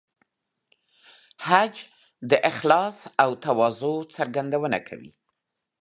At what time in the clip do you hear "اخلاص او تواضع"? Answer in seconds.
2.51-3.95